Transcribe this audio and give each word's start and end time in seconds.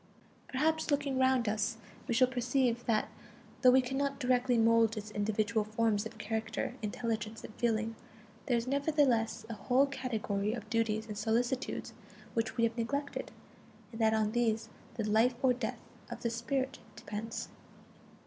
Perhaps, 0.47 0.89
looking 0.89 1.19
around 1.21 1.47
us, 1.47 1.77
we 2.07 2.15
shall 2.15 2.27
perceive 2.27 2.87
that 2.87 3.07
though 3.61 3.69
we 3.69 3.83
cannot 3.83 4.19
directly 4.19 4.57
mold 4.57 4.97
its 4.97 5.11
individual 5.11 5.63
forms 5.63 6.07
of 6.07 6.17
character, 6.17 6.73
intelligence, 6.81 7.43
and 7.43 7.53
feeling, 7.53 7.95
there 8.47 8.57
is 8.57 8.65
nevertheless 8.67 9.45
a 9.47 9.53
whole 9.53 9.85
category 9.85 10.53
of 10.53 10.67
duties 10.71 11.05
and 11.05 11.19
solicitudes 11.19 11.93
which 12.33 12.57
we 12.57 12.63
have 12.63 12.75
neglected: 12.75 13.31
and 13.91 14.01
that 14.01 14.15
on 14.15 14.31
these 14.31 14.69
the 14.95 15.07
life 15.07 15.35
or 15.43 15.53
death 15.53 15.77
of 16.09 16.21
the 16.23 16.31
spirit 16.31 16.79
depends. 16.95 17.49